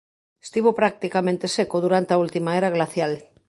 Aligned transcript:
Estivo 0.45 0.69
practicamente 0.81 1.45
seco 1.57 1.77
durante 1.85 2.11
a 2.13 2.21
última 2.25 2.51
era 2.59 2.73
glacial. 2.75 3.13